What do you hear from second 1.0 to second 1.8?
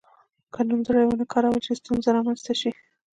ونه کارول شي